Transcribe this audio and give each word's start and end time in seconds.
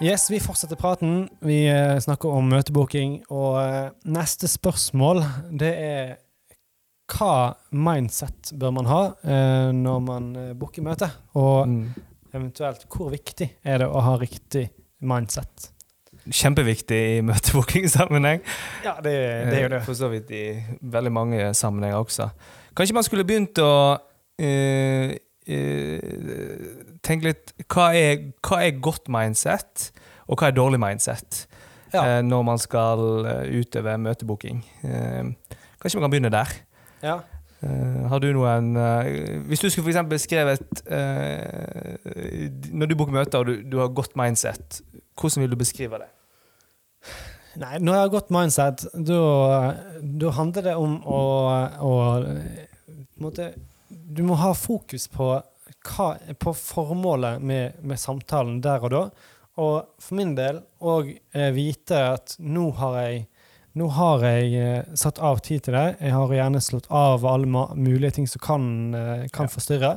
Yes, 0.00 0.30
vi 0.30 0.38
fortsetter 0.40 0.76
praten. 0.80 1.28
Vi 1.44 1.66
eh, 1.68 1.98
snakker 2.00 2.32
om 2.32 2.46
møtebooking. 2.48 3.18
Og 3.36 3.58
eh, 3.60 3.90
neste 4.08 4.48
spørsmål, 4.48 5.20
det 5.60 5.72
er 5.76 6.14
hva 7.10 7.50
mindset 7.76 8.54
bør 8.56 8.72
man 8.78 8.88
ha 8.88 9.00
eh, 9.20 9.68
når 9.76 9.98
man 10.06 10.30
booker 10.56 10.86
møte? 10.86 11.10
Og 11.36 11.68
Mm. 11.68 11.92
eventuelt 12.32 12.86
hvor 12.88 13.10
viktig 13.12 13.50
er 13.62 13.82
det 13.82 13.90
å 13.90 14.00
ha 14.00 14.16
riktig 14.16 14.70
mindset? 15.04 15.68
Kjempeviktig 16.30 17.00
i 17.18 17.20
møtebookingsammenheng. 17.26 18.40
Ja, 18.86 18.96
det, 19.04 19.12
det 19.50 19.58
er 19.58 19.62
jo 19.66 19.72
det. 19.74 19.82
For 19.84 20.00
så 20.00 20.08
vidt 20.08 20.32
i 20.32 20.44
veldig 20.80 21.12
mange 21.12 21.52
sammenhenger 21.52 22.00
også. 22.00 22.30
Kanskje 22.72 22.96
man 22.96 23.04
skulle 23.04 23.28
begynt 23.28 23.60
å 23.60 23.72
uh, 24.00 25.12
eh, 25.44 26.89
tenke 27.06 27.30
litt 27.30 27.52
hva 27.72 27.90
er, 27.96 28.30
hva 28.46 28.62
er 28.66 28.80
godt 28.82 29.08
mindset, 29.12 29.90
og 30.28 30.38
hva 30.40 30.50
er 30.50 30.56
dårlig 30.56 30.80
mindset? 30.82 31.46
Ja. 31.90 32.04
eh, 32.04 32.20
når 32.22 32.42
man 32.46 32.60
skal 32.62 33.00
eh, 33.26 33.60
utøve 33.60 33.96
møtebooking. 33.98 34.60
Eh, 34.86 35.56
kanskje 35.82 35.98
vi 35.98 36.04
kan 36.04 36.12
begynne 36.12 36.30
der. 36.30 36.52
Ja. 37.02 37.16
Eh, 37.60 38.04
har 38.08 38.22
du 38.22 38.30
noen 38.32 38.70
eh, 38.78 39.40
Hvis 39.50 39.60
du 39.60 39.66
skulle 39.68 39.84
for 39.84 39.92
eksempel 39.92 40.14
beskrevet 40.16 40.80
eh, 40.88 41.98
Når 42.72 42.88
du 42.88 42.94
booker 42.96 43.12
møter 43.12 43.42
og 43.42 43.50
du, 43.50 43.58
du 43.68 43.76
har 43.82 43.90
godt 43.92 44.14
mindset, 44.16 44.78
hvordan 45.12 45.42
vil 45.44 45.52
du 45.52 45.58
beskrive 45.60 45.98
det? 46.00 46.08
Nei, 47.60 47.74
når 47.82 47.92
jeg 47.92 48.00
har 48.06 48.12
godt 48.14 48.30
mindset, 48.32 48.86
da 48.94 50.30
handler 50.38 50.64
det 50.70 50.74
om 50.78 50.94
å, 51.04 51.20
å 51.84 51.92
måte, 53.20 53.50
Du 53.90 54.22
må 54.24 54.38
ha 54.40 54.54
fokus 54.56 55.08
på, 55.12 55.32
hva, 55.86 56.14
på 56.38 56.52
formålet 56.56 57.40
med, 57.42 57.80
med 57.82 57.98
samtalen 58.00 58.60
der 58.64 58.84
og 58.86 58.90
da. 58.94 59.02
Og 59.60 59.76
for 60.00 60.16
min 60.16 60.34
del 60.38 60.62
òg 60.80 61.10
vite 61.56 61.98
at 62.14 62.36
nå 62.38 62.70
har 62.80 63.00
jeg 63.02 63.26
nå 63.78 63.86
har 63.94 64.24
jeg 64.26 64.54
eh, 64.58 64.94
satt 64.98 65.20
av 65.22 65.38
tid 65.46 65.62
til 65.62 65.76
det. 65.76 65.96
Jeg 66.02 66.10
har 66.10 66.32
gjerne 66.34 66.58
slått 66.64 66.88
av 66.90 67.22
alle 67.26 67.46
mulige 67.78 68.16
ting 68.16 68.26
som 68.26 68.42
kan, 68.42 68.64
eh, 68.94 69.28
kan 69.30 69.46
Ja. 69.46 69.52
forstyrre. 69.52 69.92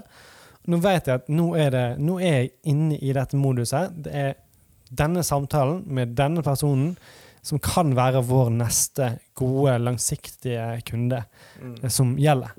Nå 0.67 0.77
vet 0.77 1.07
jeg 1.09 1.15
at 1.15 1.27
nå 1.27 1.55
er, 1.57 1.71
det, 1.71 1.97
nå 1.99 2.19
er 2.21 2.35
jeg 2.43 2.51
inne 2.69 2.99
i 3.01 3.11
dette 3.17 3.35
moduset. 3.35 3.89
Det 4.05 4.13
er 4.13 4.35
denne 4.93 5.23
samtalen 5.25 5.81
med 5.87 6.13
denne 6.15 6.43
personen 6.45 6.95
som 7.41 7.59
kan 7.59 7.95
være 7.97 8.21
vår 8.23 8.53
neste 8.53 9.19
gode, 9.35 9.73
langsiktige 9.81 10.81
kunde 10.85 11.25
eh, 11.81 11.89
som 11.89 12.13
gjelder. 12.15 12.53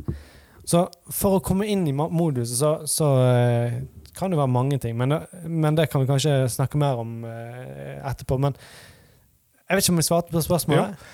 Så 0.69 0.87
for 1.13 1.39
å 1.39 1.43
komme 1.45 1.67
inn 1.69 1.85
i 1.89 1.93
moduset, 1.95 2.57
så, 2.57 2.73
så 2.89 3.11
eh, 3.21 3.77
kan 4.17 4.33
det 4.33 4.41
være 4.41 4.53
mange 4.53 4.79
ting. 4.81 4.97
Men, 4.97 5.19
men 5.45 5.77
det 5.77 5.91
kan 5.93 6.03
vi 6.03 6.09
kanskje 6.09 6.45
snakke 6.53 6.81
mer 6.81 7.01
om 7.03 7.25
eh, 7.29 7.99
etterpå. 8.01 8.39
Men 8.41 8.57
jeg 8.57 9.77
vet 9.77 9.85
ikke 9.85 9.95
om 9.95 10.01
jeg 10.01 10.09
svarte 10.09 10.35
på 10.35 10.45
spørsmålet. 10.45 11.11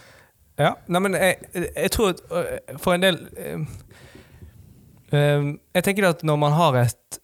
Ja, 0.61 0.75
nei, 0.93 1.01
men 1.01 1.17
jeg, 1.17 1.39
jeg 1.57 1.91
tror 1.95 2.13
at 2.13 2.21
øh, 2.37 2.79
for 2.83 2.93
en 2.93 3.07
del 3.07 3.17
Jeg 5.11 5.83
tenker 5.83 6.05
at 6.07 6.21
når 6.23 6.37
man 6.39 6.53
har 6.55 6.77
et 6.79 7.17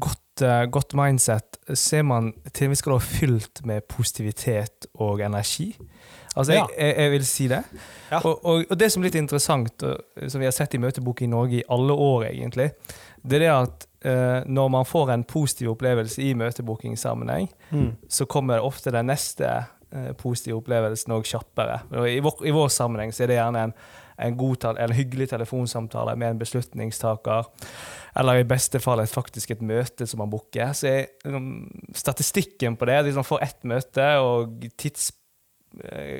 godt, 0.00 0.44
godt 0.72 0.94
mindset, 0.96 1.58
så 1.74 1.98
er 1.98 2.06
man 2.08 2.30
til 2.54 2.64
en 2.64 2.72
viss 2.72 2.82
grad 2.86 3.04
fylt 3.04 3.60
med 3.68 3.84
positivitet 3.90 4.86
og 4.94 5.20
energi. 5.20 5.74
Altså, 6.38 6.54
jeg, 6.54 6.70
jeg, 6.78 6.94
jeg 7.02 7.10
vil 7.16 7.26
si 7.26 7.48
det. 7.50 7.60
Ja. 8.12 8.20
Og, 8.22 8.44
og, 8.46 8.64
og 8.70 8.78
det 8.78 8.88
som 8.94 9.02
er 9.02 9.10
litt 9.10 9.18
interessant, 9.18 9.82
som 9.82 10.40
vi 10.40 10.46
har 10.46 10.54
sett 10.56 10.76
i 10.78 10.80
Møtebok 10.80 11.22
i 11.26 11.28
Norge 11.30 11.58
i 11.60 11.64
alle 11.74 11.92
år, 11.92 12.28
egentlig, 12.30 12.70
det 13.26 13.40
er 13.40 13.44
det 13.44 13.50
at 13.52 13.86
uh, 14.06 14.46
når 14.46 14.68
man 14.70 14.86
får 14.86 15.10
en 15.16 15.24
positiv 15.28 15.72
opplevelse 15.74 16.22
i 16.22 16.30
møtebookingsammenheng, 16.38 17.48
Mm. 17.70 17.90
så 18.08 18.24
kommer 18.30 18.62
ofte 18.64 18.90
den 18.94 19.10
neste 19.10 19.48
uh, 19.92 20.12
positive 20.16 20.56
opplevelsen 20.62 21.12
òg 21.12 21.26
kjappere. 21.28 21.80
I 22.08 22.20
vår, 22.24 22.46
I 22.46 22.54
vår 22.54 22.68
sammenheng 22.72 23.12
så 23.12 23.26
er 23.26 23.32
det 23.32 23.40
gjerne 23.40 23.64
en, 23.68 23.74
en, 24.18 24.36
god, 24.38 24.64
en 24.78 24.94
hyggelig 24.96 25.28
telefonsamtale 25.34 26.14
med 26.16 26.30
en 26.30 26.40
beslutningstaker, 26.40 27.50
eller 28.18 28.40
i 28.40 28.48
beste 28.48 28.80
fall 28.80 29.02
et, 29.02 29.12
faktisk 29.12 29.50
et 29.56 29.60
møte 29.62 30.06
som 30.06 30.22
man 30.22 30.30
booker. 30.32 30.72
Så 30.72 30.88
jeg, 30.88 31.08
um, 31.26 31.66
statistikken 31.94 32.78
på 32.78 32.88
det, 32.88 33.02
hvis 33.08 33.18
man 33.18 33.26
får 33.28 33.44
ett 33.50 33.64
møte, 33.68 34.08
og 34.22 34.64
tids, 34.78 35.10
eh, 35.10 35.14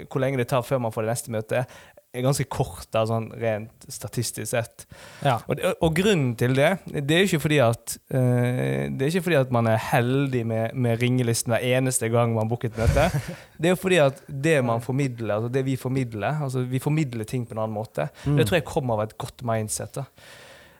hvor 0.08 0.22
lenge 0.22 0.40
det 0.40 0.48
tar 0.50 0.66
før 0.66 0.82
man 0.82 0.92
får 0.94 1.06
det 1.06 1.14
neste 1.14 1.32
møtet, 1.34 1.78
er 2.18 2.24
ganske 2.24 2.46
kort, 2.48 2.86
da, 2.94 3.02
sånn 3.08 3.28
rent 3.36 3.84
statistisk 3.92 4.48
sett. 4.48 4.86
Ja. 5.20 5.36
Og, 5.50 5.60
og 5.84 5.92
grunnen 5.96 6.32
til 6.40 6.54
det, 6.56 6.70
det 6.88 7.18
er 7.18 7.26
ikke 7.26 7.42
fordi 7.42 7.58
at 7.60 7.96
uh, 8.14 8.88
Det 8.88 9.04
er 9.04 9.10
ikke 9.10 9.26
fordi 9.26 9.38
at 9.42 9.52
man 9.54 9.68
er 9.68 9.82
heldig 9.90 10.42
med, 10.48 10.78
med 10.78 11.02
ringelisten 11.02 11.52
hver 11.52 11.66
eneste 11.76 12.08
gang 12.12 12.32
man 12.36 12.48
booker 12.48 12.72
et 12.72 12.80
møte. 12.80 13.08
Det 13.58 13.70
er 13.70 13.74
jo 13.74 13.80
fordi 13.80 14.00
at 14.00 14.20
det 14.30 14.56
man 14.64 14.82
formidler, 14.84 15.34
altså 15.34 15.52
det 15.52 15.64
vi 15.66 15.76
formidler 15.76 16.44
altså 16.46 16.62
Vi 16.70 16.78
formidler 16.78 17.26
ting 17.28 17.46
på 17.46 17.56
en 17.56 17.62
annen 17.64 17.76
måte. 17.76 18.08
Mm. 18.24 18.36
Det 18.38 18.48
tror 18.48 18.60
jeg 18.60 18.68
kommer 18.68 18.94
av 18.94 19.08
et 19.08 19.16
godt 19.18 19.44
mindset. 19.46 19.98
Da. 19.98 20.04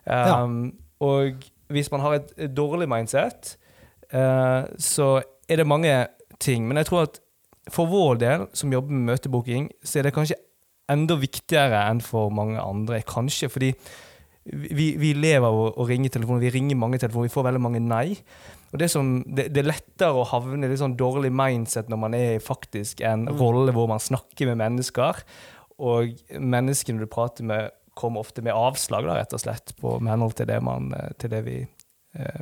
Ja. 0.06 0.43
Um, 0.45 0.77
Og 1.05 1.45
hvis 1.69 1.91
man 1.93 2.00
har 2.00 2.17
et 2.17 2.31
dårlig 2.56 2.89
mindset, 2.89 3.56
uh, 4.15 4.65
så 4.79 5.19
er 5.49 5.61
det 5.61 5.67
mange 5.67 6.06
ting. 6.41 6.69
Men 6.69 6.81
jeg 6.81 6.89
tror 6.89 7.03
at 7.09 7.21
for 7.75 7.91
vår 7.91 8.21
del, 8.23 8.47
som 8.56 8.73
jobber 8.73 8.95
med 8.95 9.12
møtebooking, 9.12 9.71
så 9.84 10.01
er 10.01 10.09
det 10.09 10.15
kanskje 10.17 10.39
enda 10.89 11.19
viktigere 11.21 11.83
enn 11.91 12.01
for 12.05 12.33
mange 12.33 12.61
andre. 12.62 13.03
Kanskje 13.06 13.51
fordi 13.53 13.73
vi, 14.49 14.95
vi 14.97 15.12
lever 15.12 15.45
av 15.45 15.56
å, 15.56 15.67
å 15.77 15.87
ringe 15.89 16.09
telefoner. 16.12 16.41
Vi 16.47 16.55
ringer 16.55 16.79
mange 16.81 17.01
telefoner, 17.01 17.29
vi 17.29 17.34
får 17.34 17.49
veldig 17.51 17.61
mange 17.61 17.83
nei. 17.84 18.17
Og 18.73 18.81
det, 18.81 18.89
som, 18.93 19.19
det, 19.25 19.49
det 19.53 19.62
er 19.62 19.71
lettere 19.71 20.17
å 20.17 20.27
havne 20.29 20.65
i 20.65 20.71
litt 20.71 20.81
sånn 20.81 20.97
dårlig 20.97 21.31
mindset 21.33 21.89
når 21.93 22.01
man 22.01 22.17
er 22.17 22.37
i 22.37 22.43
faktisk 22.45 23.03
en 23.05 23.27
Mm. 23.29 23.37
rolle 23.41 23.73
hvor 23.77 23.89
man 23.89 24.00
snakker 24.00 24.49
med 24.50 24.61
mennesker, 24.61 25.21
og 25.79 26.17
menneskene 26.41 27.05
du 27.05 27.06
prater 27.06 27.47
med, 27.47 27.71
kommer 27.99 28.25
ofte 28.25 28.43
med 28.43 28.56
avslag, 28.56 29.06
da, 29.06 29.19
rett 29.19 29.35
og 29.37 29.43
slett, 29.43 29.75
på, 29.81 29.99
med 30.00 30.12
henhold 30.15 30.37
til 30.39 30.49
det, 30.49 30.59
man, 30.65 30.93
eh, 30.97 31.12
til 31.19 31.31
det 31.33 31.45
vi 31.47 31.59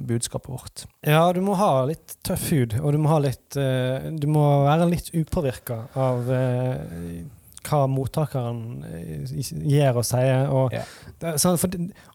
budskapet 0.00 0.48
vårt. 0.50 0.84
Ja, 1.04 1.32
du 1.34 1.40
må 1.44 1.54
ha 1.58 1.84
litt 1.88 2.14
tøff 2.24 2.50
hud, 2.52 2.76
og 2.80 2.92
du 2.94 2.98
må, 3.02 3.08
ha 3.10 3.18
litt, 3.20 3.56
eh, 3.60 4.06
du 4.16 4.26
må 4.30 4.44
være 4.64 4.86
litt 4.88 5.10
upåvirka 5.14 5.80
av 5.98 6.30
eh, 6.32 7.24
hva 7.66 7.80
mottakeren 7.90 8.84
eh, 8.86 9.40
gjør 9.66 9.98
og 10.00 10.06
sier. 10.06 10.46
Og, 10.54 10.72
Ja. 10.76 10.84
det, 11.20 11.34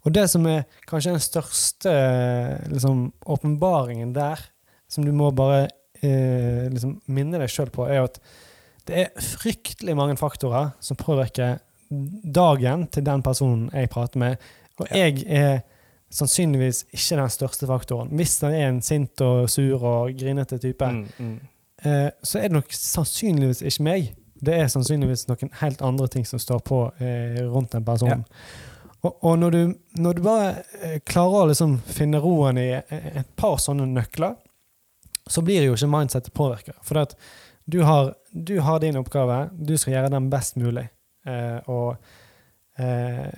og 0.05 0.13
det 0.15 0.23
som 0.31 0.47
er 0.47 0.63
kanskje 0.87 1.11
den 1.17 1.25
største 1.27 1.91
eh, 1.91 2.69
liksom, 2.71 3.09
åpenbaringen 3.25 4.13
der, 4.15 4.39
som 4.91 5.05
du 5.05 5.11
må 5.15 5.29
bare 5.35 5.67
eh, 6.01 6.69
liksom, 6.71 7.01
minne 7.11 7.39
deg 7.43 7.51
sjøl 7.51 7.69
på, 7.71 7.85
er 7.91 8.05
at 8.07 8.17
det 8.87 8.95
er 9.03 9.21
fryktelig 9.21 9.93
mange 9.95 10.15
faktorer 10.17 10.71
som 10.81 10.97
påvirker 10.97 11.59
dagen 11.91 12.87
til 12.89 13.03
den 13.05 13.21
personen 13.21 13.67
jeg 13.75 13.91
prater 13.91 14.19
med. 14.23 14.37
Og 14.79 14.87
jeg 14.95 15.21
er 15.27 15.61
sannsynligvis 16.11 16.85
ikke 16.91 17.17
den 17.21 17.31
største 17.31 17.67
faktoren. 17.69 18.11
Hvis 18.19 18.39
han 18.43 18.55
er 18.55 18.67
en 18.69 18.81
sint 18.85 19.21
og 19.23 19.49
sur 19.49 19.83
og 19.83 20.17
grinete 20.19 20.59
type, 20.61 20.85
Mm, 20.91 21.05
mm. 21.17 21.37
eh, 21.85 22.09
så 22.23 22.39
er 22.39 22.49
det 22.49 22.57
nok 22.59 22.73
sannsynligvis 22.75 23.61
ikke 23.61 23.83
meg. 23.83 24.11
Det 24.41 24.57
er 24.57 24.67
sannsynligvis 24.67 25.27
noen 25.29 25.51
helt 25.61 25.81
andre 25.85 26.07
ting 26.07 26.25
som 26.25 26.39
står 26.41 26.59
på 26.65 26.83
eh, 26.99 27.41
rundt 27.45 27.71
den 27.71 27.85
personen. 27.85 28.25
Og, 29.01 29.17
og 29.23 29.39
når, 29.39 29.51
du, 29.51 29.73
når 30.01 30.13
du 30.13 30.21
bare 30.25 30.49
eh, 30.81 30.99
klarer 31.05 31.43
å 31.43 31.49
liksom 31.49 31.77
finne 31.85 32.19
roen 32.21 32.57
i 32.57 32.69
eh, 32.77 33.11
et 33.21 33.29
par 33.35 33.57
sånne 33.61 33.85
nøkler, 33.89 34.35
så 35.29 35.41
blir 35.45 35.63
jo 35.63 35.77
ikke 35.77 35.89
mindsetet 35.89 36.33
påvirka. 36.33 36.73
For 36.85 37.01
at 37.01 37.15
du, 37.65 37.81
har, 37.85 38.15
du 38.33 38.59
har 38.59 38.81
din 38.81 38.97
oppgave, 38.99 39.49
du 39.53 39.77
skal 39.77 39.93
gjøre 39.95 40.11
den 40.13 40.29
best 40.33 40.57
mulig. 40.57 40.87
Eh, 41.25 41.69
og 41.69 41.95
eh, 42.81 43.29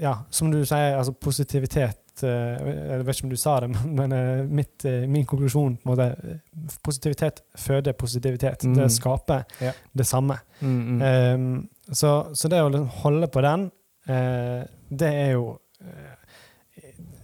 ja, 0.00 0.18
som 0.30 0.52
du 0.52 0.60
sier, 0.64 0.98
altså 0.98 1.16
positivitet 1.16 2.03
eh, 2.22 2.66
Jeg 2.92 3.04
vet 3.06 3.16
ikke 3.16 3.24
om 3.26 3.30
du 3.30 3.36
sa 3.36 3.56
det, 3.60 3.68
men, 3.98 4.12
eh, 4.12 4.44
mitt, 4.46 4.84
eh, 4.84 5.06
min 5.10 5.26
konklusjon 5.26 5.76
på 5.82 5.90
en 5.90 5.96
måte 5.96 6.38
Positivitet 6.82 7.42
føder 7.58 7.92
positivitet. 7.92 8.64
Mm. 8.64 8.74
Det 8.78 8.90
skaper 8.92 9.44
Ja. 9.60 9.72
det 9.96 10.06
samme. 10.06 10.38
Mm, 10.60 11.00
mm. 11.00 11.02
Um, 11.02 11.68
så, 11.92 12.30
så 12.34 12.48
det 12.48 12.62
å 12.62 12.68
liksom 12.70 12.88
holde 13.02 13.26
på 13.28 13.42
den, 13.44 13.70
uh, 14.08 14.62
det 14.90 15.10
er 15.10 15.30
jo 15.34 15.58
uh, 15.82 16.14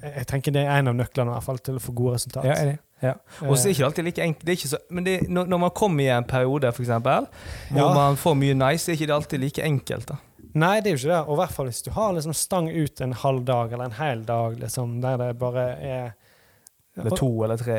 Jeg 0.02 0.26
tenker 0.26 0.52
det 0.52 0.62
er 0.66 0.78
en 0.80 0.88
av 0.88 0.94
nøklene 0.96 1.30
i 1.30 1.34
hvert 1.36 1.44
fall 1.44 1.58
til 1.58 1.76
å 1.76 1.80
få 1.80 1.92
gode 1.92 2.14
resultat. 2.18 2.44
Ja, 2.44 2.54
er 2.56 2.64
det. 2.72 2.78
Ja. 3.02 3.12
Og 3.48 3.56
så 3.56 3.68
er 3.68 3.72
det 3.72 3.76
ikke 3.78 3.86
alltid 3.86 4.04
like 4.04 4.22
enkelt. 4.22 4.58
Så, 4.68 4.78
men 4.90 5.04
det, 5.06 5.14
når, 5.28 5.46
når 5.48 5.58
man 5.62 5.70
kommer 5.76 6.04
i 6.04 6.08
en 6.12 6.24
periode, 6.28 6.68
eksempel, 6.68 7.26
hvor 7.70 7.80
Ja. 7.80 7.94
man 7.94 8.16
får 8.16 8.34
mye 8.36 8.54
nice, 8.54 8.88
er 8.90 8.96
det 8.96 9.00
ikke 9.00 9.14
alltid 9.14 9.40
like 9.40 9.62
enkelt. 9.64 10.08
da. 10.08 10.16
Nei, 10.58 10.80
det 10.80 10.90
er 10.90 10.96
jo 10.96 11.00
ikke 11.00 11.12
det. 11.12 11.20
Og 11.26 11.34
i 11.34 11.40
hvert 11.40 11.54
fall 11.56 11.68
hvis 11.70 11.82
du 11.86 11.90
har 11.94 12.14
liksom 12.16 12.34
stang 12.34 12.70
ut 12.70 13.00
en 13.04 13.12
halv 13.12 13.44
dag 13.48 13.72
eller 13.72 13.90
en 13.90 13.98
hel 14.00 14.24
dag 14.26 14.56
liksom, 14.58 14.96
der 15.04 15.20
det 15.20 15.28
bare 15.38 15.66
er 15.78 16.08
Eller 16.98 17.16
to 17.16 17.28
eller 17.44 17.60
tre. 17.60 17.78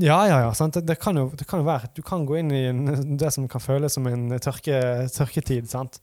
Ja, 0.00 0.16
ja, 0.26 0.40
ja. 0.46 0.50
Sant? 0.56 0.74
Det, 0.74 0.86
det, 0.88 0.96
kan 1.02 1.16
jo, 1.18 1.28
det 1.36 1.46
kan 1.46 1.60
jo 1.60 1.66
være 1.68 1.90
Du 1.94 2.02
kan 2.06 2.24
gå 2.26 2.38
inn 2.40 2.50
i 2.54 2.64
en, 2.70 3.16
det 3.20 3.30
som 3.34 3.46
kan 3.50 3.62
føles 3.62 3.94
som 3.94 4.06
en 4.10 4.28
tørke, 4.42 4.80
tørketid, 5.12 5.68
sant. 5.70 6.00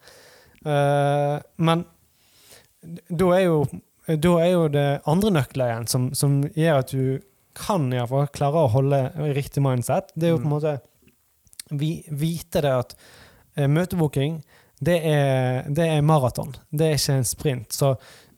Uh, 0.65 1.37
men 1.57 1.85
da 3.09 3.31
er 3.35 3.45
jo 3.47 3.61
da 4.07 4.33
er 4.39 4.51
jo 4.53 4.67
det 4.71 4.85
andre 5.09 5.31
nøkler 5.35 5.67
igjen 5.67 5.87
som, 5.91 6.03
som 6.15 6.37
gjør 6.55 6.77
at 6.79 6.91
du 6.93 7.17
kan 7.57 7.89
iallfall 7.91 8.29
klare 8.31 8.61
å 8.63 8.69
holde 8.71 9.01
riktig 9.35 9.59
mindset, 9.65 10.13
det 10.15 10.29
er 10.29 10.35
jo 10.35 10.37
på 10.39 10.45
en 10.45 10.53
Mm. 10.53 10.53
måte 10.53 10.75
vi, 11.75 11.89
vite 12.07 12.61
det 12.63 12.71
at 12.71 12.95
uh, 13.57 13.65
møtebooking, 13.67 14.37
det 14.79 14.97
er, 15.09 15.65
det 15.73 15.87
er 15.89 16.05
maraton. 16.05 16.53
Det 16.69 16.85
er 16.85 16.99
ikke 16.99 17.17
en 17.17 17.27
sprint. 17.27 17.73
Så 17.73 17.93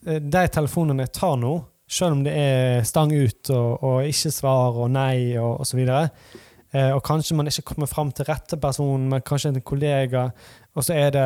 eh, 0.06 0.22
de 0.24 0.44
telefonene 0.54 1.08
jeg 1.08 1.16
tar 1.20 1.36
nå, 1.40 1.56
selv 1.90 2.20
om 2.20 2.22
det 2.24 2.36
er 2.38 2.86
stang 2.88 3.12
ut 3.12 3.50
og, 3.56 3.84
og 3.84 4.08
ikke 4.08 4.32
svar 4.34 4.78
og 4.78 4.92
nei 4.94 5.36
og 5.42 5.64
osv., 5.66 5.82
eh, 5.82 6.92
og 6.94 7.02
kanskje 7.06 7.36
man 7.36 7.50
ikke 7.50 7.66
kommer 7.72 7.90
fram 7.90 8.14
til 8.16 8.30
rette 8.30 8.60
person, 8.62 9.08
men 9.12 9.26
kanskje 9.26 9.56
en 9.56 9.66
kollega, 9.66 10.28
og 10.78 10.86
så 10.86 10.96
er 10.96 11.16
det, 11.16 11.26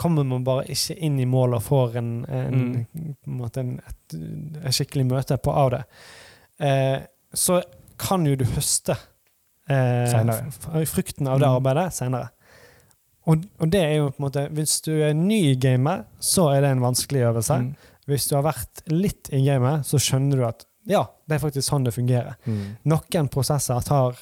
kommer 0.00 0.26
man 0.26 0.46
bare 0.46 0.64
ikke 0.72 0.96
inn 1.06 1.20
i 1.20 1.28
mål 1.28 1.58
og 1.58 1.66
får 1.66 2.00
en, 2.00 2.10
en, 2.24 2.64
mm. 2.64 3.04
en, 3.04 3.36
måte 3.38 3.62
en, 3.62 3.76
et, 3.84 4.16
et 4.64 4.74
skikkelig 4.74 5.06
møte 5.12 5.38
på 5.44 5.54
av 5.54 5.74
det, 5.76 5.84
eh, 6.64 6.96
så 7.36 7.60
kan 8.00 8.24
jo 8.26 8.34
du 8.38 8.46
høste 8.48 8.96
eh, 9.68 10.86
frukten 10.88 11.28
av 11.28 11.38
det 11.42 11.46
Mm. 11.48 11.54
arbeidet 11.60 11.92
senere. 11.94 12.30
Og, 13.28 13.42
og 13.60 13.68
det 13.72 13.80
er 13.84 13.94
jo 13.98 14.08
på 14.10 14.22
en 14.22 14.24
måte 14.24 14.42
Hvis 14.56 14.78
du 14.86 14.92
er 15.04 15.12
ny 15.14 15.50
i 15.50 15.56
gamet, 15.60 16.06
så 16.24 16.46
er 16.54 16.62
det 16.64 16.70
en 16.72 16.80
vanskelig 16.84 17.26
øvelse. 17.28 17.58
Mm. 17.60 17.74
Hvis 18.08 18.28
du 18.30 18.36
har 18.38 18.46
vært 18.46 18.82
litt 18.88 19.28
i 19.36 19.42
gamet, 19.44 19.84
så 19.84 20.00
skjønner 20.00 20.40
du 20.40 20.46
at 20.48 20.64
ja, 20.88 21.02
det 21.28 21.36
er 21.36 21.42
faktisk 21.42 21.68
sånn 21.68 21.84
det 21.84 21.92
fungerer. 21.92 22.38
Mm. 22.48 22.62
Noen 22.88 23.28
prosesser 23.28 23.82
tar 23.84 24.16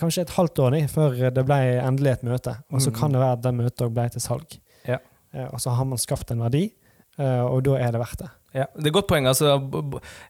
kanskje 0.00 0.24
et 0.24 0.32
halvt 0.34 0.58
år 0.64 0.74
før 0.90 1.14
det 1.30 1.44
ble 1.46 1.58
endelig 1.78 2.16
et 2.16 2.24
møte. 2.26 2.56
Og 2.72 2.80
så 2.82 2.90
Mm. 2.90 2.96
kan 2.98 3.12
det 3.14 3.20
være 3.22 3.32
at 3.38 3.42
det 3.44 3.52
møtet 3.54 3.94
ble 3.94 4.08
til 4.10 4.20
salg. 4.24 4.58
Ja. 4.88 4.98
Eh, 5.32 5.46
Og 5.52 5.60
så 5.60 5.70
har 5.70 5.84
man 5.84 5.98
skapt 5.98 6.30
en 6.32 6.40
verdi, 6.42 6.72
eh, 7.18 7.40
og 7.46 7.62
da 7.62 7.76
er 7.78 7.92
det 7.92 8.00
verdt 8.00 8.18
det. 8.24 8.30
Ja, 8.54 8.66
det 8.74 8.84
er 8.84 8.88
et 8.88 8.92
godt 8.94 9.06
poeng. 9.08 9.26
Altså, 9.26 9.54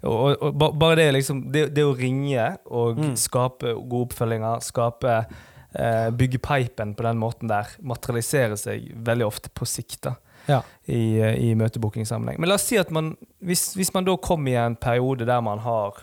og, 0.05 0.37
og, 0.43 0.79
bare 0.79 0.97
det, 0.97 1.09
liksom, 1.15 1.51
det, 1.51 1.75
det 1.75 1.83
å 1.85 1.97
ringe 1.97 2.59
og 2.71 2.99
Mm. 2.99 3.17
skape 3.17 3.73
gode 3.89 4.11
oppfølginger, 4.11 4.61
skape 4.63 5.27
eh, 5.75 6.11
bygge 6.11 6.39
pipen 6.39 6.95
på 6.95 7.03
den 7.07 7.19
måten 7.21 7.49
der, 7.49 7.69
materialiserer 7.81 8.57
seg 8.61 8.91
veldig 9.07 9.27
ofte 9.27 9.51
på 9.55 9.67
sikt 9.69 10.03
da, 10.09 10.15
Ja. 10.49 10.63
i, 10.87 11.19
eh, 11.21 11.37
i 11.51 11.55
møtebookingsammenheng. 11.55 12.39
Men 12.41 12.49
la 12.49 12.55
oss 12.59 12.67
si 12.69 12.77
at 12.79 12.91
man, 12.91 13.17
hvis, 13.43 13.75
hvis 13.79 13.93
man 13.95 14.05
da 14.05 14.17
kommer 14.17 14.51
i 14.53 14.57
en 14.61 14.77
periode 14.77 15.25
der 15.29 15.41
man 15.41 15.59
har, 15.65 16.03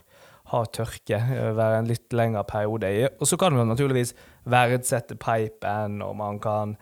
har 0.50 0.66
tørke, 0.74 1.16
eh, 1.19 1.51
være 1.56 1.80
en 1.83 1.88
litt 1.92 2.10
lengre 2.13 2.44
periode, 2.44 3.10
og 3.19 3.27
så 3.27 3.38
kan 3.38 3.54
man 3.54 3.68
naturligvis 3.69 4.13
verdsette 4.50 5.16
pipen, 5.19 6.01
og 6.01 6.16
man 6.18 6.39
kan 6.39 6.77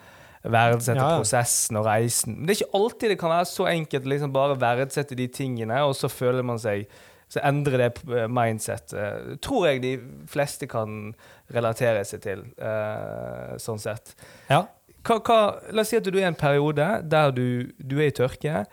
verdsette 0.47 0.95
Ja, 1.01 1.09
ja. 1.11 1.17
prosessen 1.19 1.75
og 1.75 1.85
reisen. 1.89 2.37
Men 2.37 2.45
det 2.47 2.53
er 2.55 2.61
ikke 2.61 2.77
alltid 2.79 3.09
det 3.09 3.19
kan 3.19 3.29
være 3.33 3.45
så 3.49 3.65
enkelt 3.67 4.05
liksom 4.07 4.31
bare 4.31 4.55
verdsette 4.61 5.15
de 5.17 5.27
tingene, 5.27 5.81
og 5.83 5.95
så 5.97 6.07
føler 6.07 6.45
man 6.45 6.59
seg 6.61 6.85
så 7.27 7.41
endrer 7.43 7.77
det 7.77 7.91
mindset. 8.05 8.93
mindsetet. 8.93 9.41
Tror 9.41 9.67
jeg 9.67 9.81
de 9.83 9.93
fleste 10.31 10.67
kan 10.67 11.13
relatere 11.53 12.05
seg 12.05 12.21
til, 12.23 12.43
eh, 12.57 13.57
sånn 13.59 13.79
sett. 13.79 14.15
Ja. 14.49 14.65
Hva, 15.07 15.19
hva, 15.19 15.39
la 15.71 15.81
oss 15.81 15.91
si 15.91 15.97
at 15.97 16.03
du 16.03 16.17
er 16.17 16.25
i 16.25 16.27
en 16.27 16.35
periode 16.35 16.87
der 17.03 17.31
du, 17.31 17.71
du 17.79 17.99
er 17.99 18.09
i 18.09 18.15
tørke, 18.15 18.65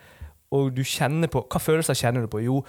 og 0.55 0.75
du 0.75 0.83
kjenner 0.87 1.27
på 1.31 1.41
Hva 1.51 1.59
følelser 1.59 1.97
kjenner 1.97 2.23
du 2.23 2.29
på? 2.31 2.39
Jo, 2.45 2.59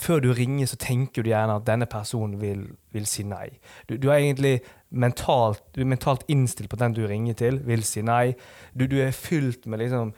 før 0.00 0.20
du 0.24 0.32
ringer, 0.32 0.66
så 0.70 0.78
tenker 0.80 1.22
du 1.22 1.30
gjerne 1.32 1.58
at 1.58 1.66
denne 1.66 1.88
personen 1.90 2.40
vil, 2.40 2.64
vil 2.94 3.06
si 3.06 3.24
nei. 3.26 3.48
Du, 3.88 3.96
du 3.96 4.08
er 4.08 4.20
egentlig 4.22 4.60
mentalt, 4.90 5.62
du 5.74 5.82
er 5.82 5.90
mentalt 5.90 6.24
innstilt 6.28 6.70
på 6.70 6.78
at 6.78 6.86
den 6.86 6.96
du 6.96 7.06
ringer 7.06 7.34
til, 7.34 7.60
vil 7.66 7.84
si 7.84 8.02
nei. 8.06 8.34
Du, 8.72 8.86
du 8.86 9.00
er 9.02 9.12
fylt 9.16 9.66
med 9.66 9.82
liksom 9.82 10.14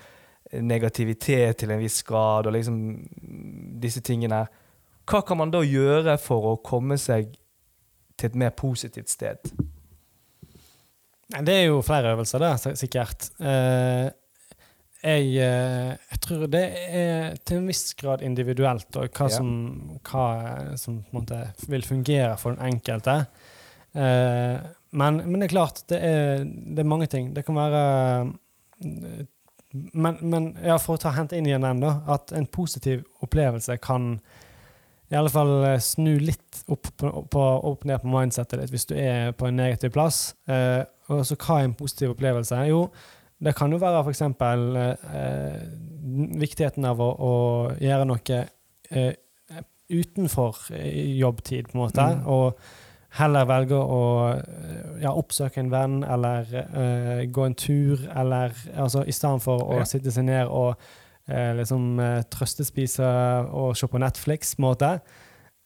negativitet 0.52 1.62
til 1.62 1.72
en 1.72 1.80
viss 1.80 2.02
grad, 2.06 2.46
og 2.46 2.52
liksom 2.52 2.76
disse 3.82 4.02
tingene. 4.04 4.44
Hva 5.08 5.22
kan 5.26 5.40
man 5.40 5.52
da 5.52 5.62
gjøre 5.66 6.16
for 6.22 6.52
å 6.52 6.58
komme 6.64 6.98
seg 7.00 7.32
til 8.18 8.30
et 8.30 8.38
mer 8.38 8.52
positivt 8.56 9.10
sted? 9.10 9.52
Det 11.32 11.54
er 11.54 11.70
jo 11.70 11.80
flere 11.84 12.12
øvelser, 12.12 12.42
det, 12.42 12.76
sikkert. 12.78 13.30
Eh, 13.40 14.10
jeg, 15.02 15.30
eh, 15.42 15.94
jeg 16.12 16.20
tror 16.22 16.44
det 16.52 16.62
er 16.92 17.38
til 17.42 17.62
en 17.62 17.70
viss 17.70 17.94
grad 17.98 18.22
individuelt, 18.22 18.90
og 19.00 19.08
hva, 19.16 19.30
som, 19.32 19.48
hva 20.06 20.26
som 20.78 21.00
måte 21.14 21.40
vil 21.72 21.86
fungere 21.86 22.36
for 22.38 22.54
den 22.54 22.74
enkelte. 22.74 23.16
Eh, 23.96 24.60
men, 24.92 25.22
men 25.24 25.40
det 25.40 25.48
er 25.48 25.54
klart, 25.54 25.82
det 25.88 25.98
er, 26.04 26.44
det 26.44 26.84
er 26.84 26.92
mange 26.92 27.08
ting. 27.10 27.32
Det 27.34 27.46
kan 27.46 27.56
være 27.56 27.82
Men, 29.72 30.18
men 30.20 30.50
ja, 30.60 30.76
for 30.76 30.98
å 30.98 31.00
ta 31.00 31.14
hente 31.16 31.38
inn 31.38 31.46
igjen 31.48 31.64
den, 31.64 31.80
da, 31.80 31.94
at 32.12 32.34
en 32.36 32.46
positiv 32.46 33.06
opplevelse 33.24 33.78
kan 33.80 34.18
i 35.12 35.16
alle 35.18 35.30
fall 35.32 35.50
eh, 35.68 35.78
snu 35.84 36.14
litt 36.22 36.62
opp, 36.72 36.88
på, 36.96 37.10
på, 37.30 37.42
opp 37.68 37.84
ned 37.88 38.00
på 38.02 38.08
mindsetet 38.12 38.62
ditt 38.62 38.72
hvis 38.72 38.86
du 38.88 38.94
er 38.96 39.34
på 39.36 39.50
en 39.50 39.58
negativ 39.60 39.92
plass. 39.94 40.22
Eh, 40.48 40.80
og 41.12 41.24
så 41.28 41.36
hva 41.36 41.58
er 41.60 41.68
en 41.68 41.74
positiv 41.76 42.14
opplevelse? 42.14 42.62
Jo, 42.70 42.86
det 43.42 43.52
kan 43.58 43.72
jo 43.74 43.80
være 43.82 44.00
f.eks. 44.06 44.22
Eh, 44.22 45.58
viktigheten 46.40 46.86
av 46.88 47.00
å, 47.02 47.10
å 47.12 47.34
gjøre 47.82 48.06
noe 48.08 48.38
eh, 48.92 49.12
utenfor 49.92 50.62
eh, 50.78 51.18
jobbtid, 51.18 51.68
på 51.72 51.76
en 51.78 51.82
måte. 51.84 52.06
Mm. 52.16 52.24
Og 52.32 53.18
heller 53.18 53.44
velge 53.50 53.76
å 53.76 54.00
eh, 54.32 55.02
ja, 55.04 55.12
oppsøke 55.12 55.60
en 55.60 55.72
venn, 55.72 55.98
eller 56.08 56.48
eh, 56.62 57.24
gå 57.28 57.44
en 57.50 57.58
tur, 57.58 58.06
eller 58.16 58.54
altså 58.78 59.04
i 59.04 59.12
stedet 59.16 59.42
for 59.44 59.66
å 59.68 59.82
Ja. 59.82 59.88
sitte 59.88 60.14
seg 60.14 60.24
ned 60.30 60.48
og 60.48 60.80
liksom 61.58 61.98
eh, 62.02 62.22
trøstespise 62.32 63.06
og 63.52 63.76
se 63.78 63.88
på 63.90 64.00
Netflix-måte. 64.02 64.94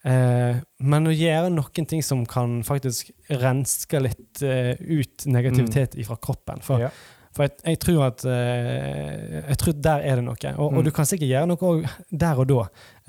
Eh, 0.07 0.61
men 0.87 1.09
å 1.11 1.15
gjøre 1.15 1.51
noen 1.51 1.87
ting 1.91 2.03
som 2.05 2.23
kan 2.31 2.61
faktisk 2.67 3.11
renske 3.43 4.01
litt 4.05 4.43
eh, 4.47 4.75
ut 4.79 5.25
negativitet 5.27 5.97
fra 6.07 6.17
kroppen. 6.23 6.61
For, 6.63 6.85
Ja. 6.85 6.91
for 7.35 7.49
jeg, 7.49 7.57
jeg 7.67 7.79
tror 7.83 8.05
at 8.07 8.23
eh, 8.25 9.43
Jeg 9.49 9.59
tror 9.59 9.73
der 9.89 10.05
er 10.07 10.21
det 10.21 10.25
noe. 10.29 10.37
Og, 10.57 10.73
Mm. 10.73 10.79
og 10.79 10.85
du 10.85 10.91
kan 10.95 11.05
sikkert 11.09 11.29
gjøre 11.33 11.51
noe 11.51 11.91
der 12.13 12.39
og 12.39 12.47
da. 12.53 12.63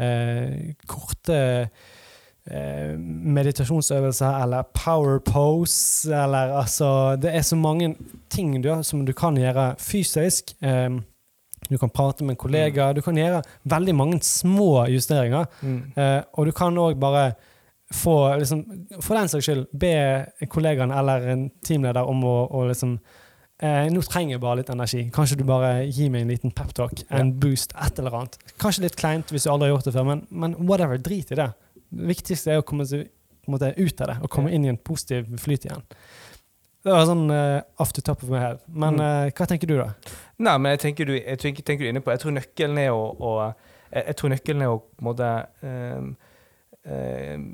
Eh, 0.03 0.73
korte 0.89 1.37
eh, 2.49 2.95
meditasjonsøvelser 2.97 4.41
eller 4.43 4.63
power 4.73 5.19
pose 5.19 6.09
eller 6.15 6.53
altså 6.61 7.15
Det 7.19 7.33
er 7.35 7.41
så 7.45 7.55
mange 7.59 7.95
ting 8.29 8.55
du, 8.63 8.71
som 8.83 9.05
du 9.05 9.13
kan 9.13 9.35
gjøre 9.37 9.75
fysisk. 9.79 10.55
Eh, 10.63 10.97
du 11.75 11.77
kan 11.81 11.91
prate 11.93 12.25
med 12.25 12.35
en 12.35 12.41
kollega. 12.41 12.91
Du 12.95 13.01
kan 13.05 13.17
gjøre 13.17 13.43
veldig 13.67 13.95
mange 13.97 14.21
små 14.25 14.87
justeringer. 14.91 15.47
Mm. 15.61 15.79
Eh, 15.95 16.19
og 16.37 16.49
du 16.49 16.53
kan 16.55 16.77
òg 16.79 16.99
bare 17.01 17.31
få, 17.93 18.35
liksom, 18.41 18.63
for 18.99 19.15
den 19.15 19.31
saks 19.31 19.47
skyld, 19.47 19.67
be 19.79 20.47
kollegaen 20.51 20.91
eller 20.91 21.29
en 21.33 21.47
teamleder 21.65 22.07
om 22.07 22.23
å, 22.27 22.35
å 22.51 22.65
liksom 22.67 22.97
eh, 23.63 23.87
Nå 23.93 24.03
trenger 24.03 24.35
jeg 24.35 24.43
bare 24.43 24.61
litt 24.61 24.71
energi. 24.73 25.05
Kanskje 25.13 25.39
du 25.39 25.45
bare 25.47 25.85
gir 25.85 26.11
meg 26.13 26.25
en 26.25 26.33
liten 26.33 26.55
peptalk, 26.55 27.05
en 27.09 27.31
boost, 27.39 27.75
et 27.79 28.01
eller 28.01 28.19
annet. 28.19 28.39
Kanskje 28.61 28.87
litt 28.87 28.99
kleint 28.99 29.31
hvis 29.31 29.47
du 29.47 29.53
aldri 29.53 29.69
har 29.69 29.77
gjort 29.77 29.89
det 29.89 29.95
før, 29.95 30.09
men, 30.11 30.25
men 30.29 30.57
whatever. 30.59 30.99
Drit 30.99 31.31
i 31.31 31.39
det. 31.39 31.51
Det 31.87 32.11
viktigste 32.11 32.53
er 32.53 32.61
å 32.61 32.67
komme 32.67 32.87
seg 32.87 33.07
ut 33.47 34.01
av 34.03 34.09
det 34.11 34.17
og 34.19 34.31
komme 34.33 34.51
inn 34.51 34.65
i 34.67 34.73
en 34.73 34.79
positiv 34.79 35.29
flyt 35.39 35.69
igjen. 35.69 35.85
Det 36.87 36.93
var 36.95 37.03
sånn 37.09 37.27
uh, 37.27 37.59
off 37.83 37.91
the 37.91 38.01
top 38.05 38.21
of 38.23 38.29
my 38.31 38.39
head. 38.39 38.59
Men 38.71 39.01
eh, 39.03 39.27
hva 39.35 39.47
tenker 39.49 39.67
du, 39.67 39.75
da? 39.75 39.89
Nei, 40.39 40.53
men 40.55 40.77
jeg 40.77 40.85
tenker 40.85 41.09
du, 41.09 41.17
jeg 41.17 41.39
tenker, 41.41 41.65
tenker 41.67 41.83
du 41.83 41.91
inne 41.91 42.01
på 42.05 42.13
Jeg 42.13 42.21
tror 42.21 42.35
nøkkelen 42.37 42.79
er 42.79 42.93
å, 42.95 43.01
å 43.11 43.31
jeg, 43.91 44.03
jeg 44.05 44.17
tror 44.19 44.31
nøkkelen 44.31 44.63
er 44.63 44.71
å 44.71 44.81
måtte 45.03 45.31
ehm, 45.67 46.11
ehm, 46.87 47.47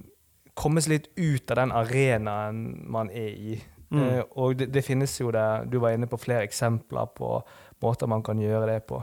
komme 0.60 0.84
seg 0.84 0.94
litt 0.94 1.10
ut 1.18 1.54
av 1.54 1.62
den 1.64 1.74
arenaen 1.80 2.64
man 2.94 3.10
er 3.10 3.32
i. 3.34 3.58
Mm. 3.90 4.04
Eh, 4.04 4.22
og 4.38 4.60
det, 4.60 4.70
det 4.74 4.86
finnes 4.86 5.12
jo 5.20 5.30
det 5.34 5.46
Du 5.70 5.80
var 5.82 5.94
inne 5.94 6.10
på 6.10 6.18
flere 6.22 6.46
eksempler 6.48 7.10
på 7.18 7.36
måter 7.84 8.10
man 8.10 8.24
kan 8.26 8.40
gjøre 8.42 8.70
det 8.70 8.80
på. 8.90 9.02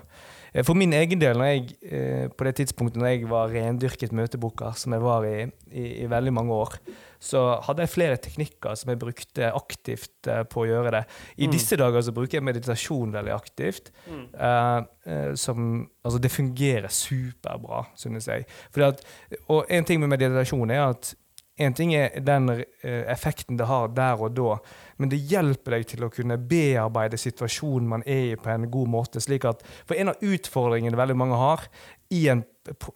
Eh, 0.54 0.64
For 0.66 0.74
min 0.78 0.92
egen 0.92 1.20
del, 1.20 1.38
når 1.38 1.44
jeg, 1.52 1.76
eh, 1.86 2.26
på 2.28 2.44
det 2.44 2.56
tidspunktet 2.60 3.00
når 3.00 3.06
jeg 3.12 3.28
var 3.30 3.52
rendyrket 3.54 4.12
møtebooker, 4.16 4.74
som 4.76 4.92
jeg 4.96 5.02
var 5.04 5.24
i, 5.28 5.46
i, 5.70 5.86
i 6.04 6.10
veldig 6.10 6.32
mange 6.32 6.52
år, 6.52 6.76
så 7.20 7.60
hadde 7.66 7.84
jeg 7.84 7.92
flere 7.92 8.16
teknikker 8.16 8.74
som 8.80 8.90
jeg 8.90 8.98
brukte 9.02 9.50
aktivt 9.52 10.26
eh, 10.32 10.42
på 10.48 10.62
å 10.64 10.68
gjøre 10.70 10.90
det. 10.96 11.04
I 11.36 11.46
Mm. 11.46 11.52
disse 11.52 11.76
dager 11.76 12.00
så 12.02 12.12
bruker 12.16 12.38
jeg 12.38 12.46
meditasjon 12.46 13.12
veldig 13.12 13.34
aktivt. 13.34 13.90
Mm. 14.08 14.26
Uh, 14.34 15.34
som, 15.34 15.88
altså 16.04 16.18
det 16.20 16.30
fungerer 16.30 16.88
superbra, 16.92 17.86
synes 17.96 18.28
jeg. 18.28 18.44
At, 18.76 19.00
og 19.48 19.64
en 19.68 19.84
ting 19.84 20.00
med 20.00 20.12
meditasjon 20.12 20.70
er 20.70 20.82
at 20.90 21.14
en 21.60 21.74
ting 21.76 21.92
er 21.94 22.14
den 22.24 22.48
eh, 22.50 23.04
effekten 23.12 23.58
det 23.60 23.68
har 23.68 23.92
der 23.94 24.20
og 24.22 24.34
da, 24.36 24.56
men 25.00 25.12
det 25.12 25.20
hjelper 25.30 25.76
deg 25.76 25.86
til 25.90 26.04
å 26.06 26.10
kunne 26.12 26.38
bearbeide 26.50 27.20
situasjonen 27.20 27.88
man 27.88 28.04
er 28.06 28.32
i 28.32 28.36
på 28.40 28.50
en 28.52 28.68
god 28.70 28.88
måte. 28.88 29.20
slik 29.20 29.44
at, 29.48 29.64
For 29.88 29.94
en 29.94 30.12
av 30.12 30.20
utfordringene 30.24 30.96
veldig 30.96 31.16
mange 31.16 31.38
har 31.40 31.66
i 32.10 32.26
en, 32.32 32.44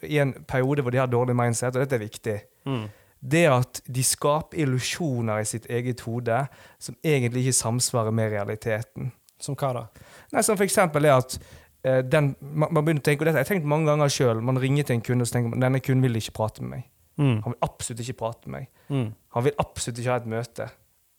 i 0.03 0.19
en 0.19 0.33
periode 0.49 0.83
hvor 0.83 0.95
de 0.95 1.03
har 1.03 1.11
dårlig 1.13 1.37
mindset, 1.37 1.75
og 1.75 1.85
dette 1.85 1.99
er 1.99 2.07
viktig, 2.07 2.41
Mm. 2.65 2.87
det 3.21 3.43
at 3.53 3.83
de 3.85 4.03
skaper 4.03 4.63
illusjoner 4.65 5.43
i 5.43 5.45
sitt 5.45 5.67
eget 5.69 6.01
hode 6.07 6.47
som 6.81 6.97
egentlig 7.05 7.43
ikke 7.45 7.59
samsvarer 7.59 8.11
med 8.11 8.33
realiteten. 8.33 9.13
Som 9.41 9.57
hva 9.61 9.73
da? 9.77 9.83
Nei, 10.33 10.43
som 10.43 10.57
for 10.57 10.65
eksempel 10.65 11.05
er 11.05 11.19
at 11.19 11.37
eh, 11.85 12.01
den, 12.01 12.35
man, 12.41 12.73
man 12.73 12.85
begynner 12.85 13.03
å 13.03 13.05
tenke, 13.05 13.21
og 13.21 13.29
dette 13.29 13.37
har 13.37 13.45
jeg 13.45 13.59
tenkt 13.59 13.69
mange 13.69 13.91
ganger 13.91 14.09
selv, 14.09 14.41
man 14.41 14.57
ringer 14.59 14.89
til 14.89 14.97
en 14.97 15.05
kunde 15.05 15.29
og 15.29 15.33
tenker 15.35 15.61
denne 15.61 15.83
kunden 15.85 16.07
vil 16.07 16.17
ikke 16.17 16.37
prate 16.41 16.65
med 16.65 16.79
meg. 16.79 16.91
Mm. 17.19 17.37
Han 17.45 17.53
vil 17.53 17.61
absolutt 17.63 18.01
ikke 18.01 18.17
prate 18.25 18.49
med 18.51 18.61
meg. 18.61 18.71
Mm. 18.91 19.13
Han 19.37 19.45
vil 19.45 19.53
absolutt 19.59 19.99
ikke 20.03 20.11
ha 20.11 20.17
et 20.23 20.27
møte. 20.27 20.71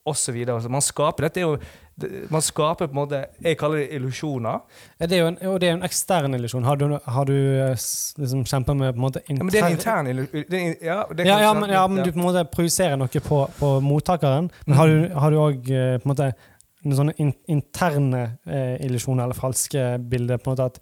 Og 0.06 0.14
så 0.14 0.30
videre. 0.36 0.62
Man 0.70 0.84
skaper 0.86 1.26
dette 1.26 1.40
er 1.42 1.48
jo, 1.48 1.56
Man 2.30 2.42
skaper 2.44 2.90
på 2.90 2.92
en 2.92 2.98
måte 3.00 3.22
Jeg 3.42 3.58
kaller 3.58 3.80
det 3.80 3.96
illusjoner. 3.96 4.60
Det 5.00 5.16
er 5.16 5.22
jo 5.24 5.28
en, 5.32 5.38
og 5.48 5.56
det 5.62 5.68
er 5.70 5.72
jo 5.72 5.78
en 5.80 5.86
ekstern 5.88 6.36
illusjon. 6.38 6.64
Har 6.68 6.76
du, 6.78 6.84
har 7.06 7.26
du 7.26 7.34
eh, 7.34 7.72
liksom 8.20 8.44
kjempa 8.46 8.76
med 8.78 8.92
på 8.94 9.00
en 9.00 9.06
måte 9.06 9.22
Ja, 9.30 9.38
men 9.40 9.50
det 9.50 9.62
er 9.62 9.66
en 9.66 9.78
intern- 9.78 10.10
intern 10.12 10.12
illusjon. 10.12 10.76
Ja, 10.84 10.98
Ja, 11.26 11.40
ja, 11.48 11.54
men, 11.58 11.70
ja, 11.74 11.88
men 11.88 12.04
du 12.06 12.12
på 12.12 12.20
en 12.20 12.26
måte 12.28 12.44
projiserer 12.54 13.00
noe 13.02 13.08
på, 13.24 13.40
på 13.58 13.72
mottakeren. 13.82 14.52
Men 14.68 14.78
har 14.78 14.88
du 14.94 15.10
har 15.16 15.32
du 15.32 15.38
òg 15.42 15.64
på 15.72 16.04
en 16.04 16.12
måte 16.12 16.30
noen 16.86 17.00
sånne 17.00 17.16
in, 17.18 17.34
interne 17.50 18.26
eh, 18.46 18.76
illusjoner 18.86 19.24
eller 19.26 19.34
falske 19.42 19.88
bilder? 20.06 20.38
på 20.38 20.52
en 20.52 20.58
måte 20.58 20.66
At 20.70 20.80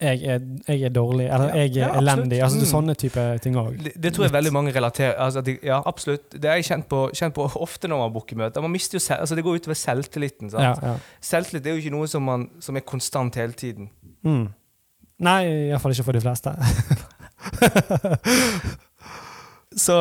jeg 0.00 0.22
er, 0.24 0.40
jeg 0.68 0.82
er 0.88 0.92
dårlig, 0.94 1.26
eller 1.28 1.54
jeg 1.54 1.70
er 1.70 1.80
ja, 1.82 1.88
elendig. 1.98 2.38
altså 2.42 2.56
det 2.58 2.62
er 2.62 2.66
Mm. 2.66 2.70
Sånne 2.70 2.94
type 2.94 3.24
ting 3.44 3.56
òg. 3.60 3.74
Det, 3.84 3.92
det 4.02 4.12
tror 4.14 4.24
jeg 4.24 4.32
veldig 4.32 4.52
mange 4.52 4.72
relaterer 4.72 5.18
altså, 5.20 5.40
de, 5.44 5.58
Ja, 5.62 5.82
absolutt. 5.86 6.32
Det 6.32 6.44
er 6.48 6.54
jeg 6.60 6.64
kjent 6.64 6.88
på, 6.88 7.10
kjent 7.14 7.34
på 7.36 7.44
ofte 7.60 7.88
når 7.88 7.98
man 7.98 8.12
booker 8.14 8.36
møter. 8.36 8.60
Man 8.64 8.72
mister 8.72 8.96
jo 8.96 9.02
selv, 9.04 9.20
altså, 9.20 9.34
det 9.36 9.44
går 9.44 9.60
utover 9.60 9.74
selvtilliten. 9.76 10.50
Sant? 10.50 10.62
Ja, 10.64 10.74
ja. 10.82 10.94
Selvtillit 11.20 11.66
er 11.66 11.76
jo 11.76 11.82
ikke 11.82 11.92
noe 11.96 12.08
som, 12.08 12.22
man, 12.24 12.48
som 12.60 12.76
er 12.76 12.80
konstant 12.80 13.36
hele 13.36 13.52
tiden. 13.52 13.90
Mm. 14.24 14.48
Nei, 15.20 15.40
iallfall 15.68 15.92
ikke 15.92 16.08
for 16.08 16.16
de 16.16 16.24
fleste. 16.24 16.54
Så 19.76 19.96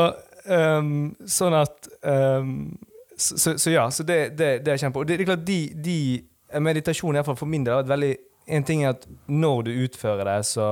um, 0.50 1.16
sånn 1.30 1.56
at 1.60 1.90
um, 2.02 2.78
så, 3.20 3.38
så, 3.38 3.58
så 3.60 3.72
ja, 3.74 3.84
så 3.92 4.04
det, 4.08 4.38
det, 4.40 4.50
det 4.66 4.74
er 4.74 4.82
kjempe... 4.82 5.02
Og 5.02 5.08
det, 5.08 5.20
det 5.20 5.26
er 5.26 5.30
klart, 5.34 5.46
de, 5.48 5.60
de 5.76 6.60
meditasjon, 6.64 7.14
i 7.14 7.20
hvert 7.20 7.28
fall 7.28 7.38
for 7.38 7.52
min 7.52 7.66
del, 7.68 7.76
har 7.76 7.84
vært 7.84 7.92
veldig 7.98 8.14
En 8.50 8.66
ting 8.66 8.84
er 8.84 8.96
at 8.96 9.06
når 9.28 9.62
du 9.68 9.72
utfører 9.86 10.26
det, 10.28 10.40
så, 10.50 10.70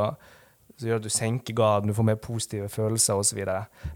så 0.77 0.89
gjør 0.89 1.01
at 1.01 1.07
du 1.07 1.13
senker 1.13 1.57
garden, 1.57 1.91
du 1.91 1.98
får 1.98 2.10
mer 2.10 2.22
positive 2.22 2.69
følelser 2.69 3.19
osv. 3.19 3.43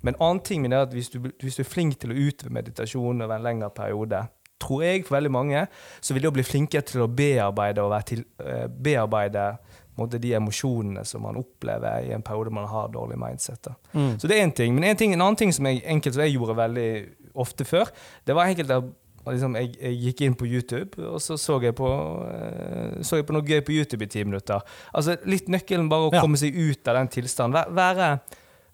Men 0.01 0.13
en 0.13 0.21
annen 0.21 0.43
ting 0.45 0.67
er 0.69 0.83
at 0.83 0.93
hvis 0.93 1.09
du, 1.13 1.19
hvis 1.41 1.57
du 1.59 1.65
er 1.65 1.71
flink 1.71 1.99
til 2.01 2.13
å 2.13 2.19
utøve 2.19 2.53
meditasjon 2.53 3.25
over 3.25 3.35
en 3.35 3.47
lengre 3.47 3.71
periode, 3.75 4.25
tror 4.61 4.83
jeg 4.85 5.05
for 5.05 5.17
veldig 5.17 5.31
mange, 5.33 5.65
så 6.01 6.13
vil 6.13 6.23
du 6.23 6.31
bli 6.35 6.45
flinkere 6.45 6.85
til 6.85 7.05
å 7.05 7.09
bearbeide 7.09 7.85
til, 8.05 8.25
eh, 8.45 8.67
bearbeide 8.67 9.57
de 10.01 10.33
emosjonene 10.33 11.03
som 11.05 11.21
man 11.21 11.37
opplever 11.37 12.07
i 12.07 12.13
en 12.15 12.23
periode 12.25 12.49
man 12.49 12.67
har 12.67 12.87
dårlig 12.89 13.19
mindset. 13.19 13.67
Mm. 13.93 14.17
Så 14.19 14.27
det 14.27 14.37
er 14.37 14.43
en 14.43 14.51
ting. 14.51 14.73
Men 14.73 14.83
en, 14.83 14.97
ting, 14.97 15.13
en 15.13 15.21
annen 15.21 15.37
ting 15.37 15.53
som 15.53 15.65
jeg, 15.65 15.83
enkelt 15.85 16.15
som 16.15 16.23
jeg 16.23 16.33
gjorde 16.33 16.57
veldig 16.57 16.89
ofte 17.35 17.65
før, 17.65 17.91
det 18.25 18.35
var 18.35 18.49
enkelt 18.49 18.71
at 18.71 18.83
liksom, 19.25 19.55
jeg, 19.55 19.75
jeg 19.79 19.97
gikk 20.01 20.21
inn 20.25 20.35
på 20.35 20.47
YouTube, 20.49 20.97
og 21.05 21.19
så 21.21 21.37
så 21.37 21.59
jeg 21.61 21.75
på, 21.77 21.87
eh, 22.31 23.01
så 23.05 23.17
jeg 23.19 23.25
på 23.27 23.33
noe 23.35 23.45
gøy 23.45 23.61
på 23.61 23.73
YouTube 23.75 24.03
i 24.03 24.07
ti 24.09 24.23
minutter. 24.23 24.61
Altså 24.93 25.17
Litt 25.25 25.47
nøkkelen 25.47 25.89
bare 25.89 26.09
å 26.09 26.13
Ja. 26.13 26.21
komme 26.21 26.37
seg 26.37 26.55
ut 26.57 26.87
av 26.87 26.95
den 26.95 27.07
tilstanden. 27.07 27.53
Væ- 27.53 27.73
Være, 27.75 28.19